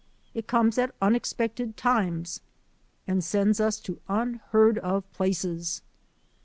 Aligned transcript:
It 0.33 0.47
comes 0.47 0.79
at 0.79 0.95
unexpected 0.99 1.77
times 1.77 2.41
and 3.05 3.23
sends 3.23 3.59
us 3.59 3.79
to 3.81 4.01
unheard 4.09 4.79
of 4.79 5.07
places. 5.13 5.83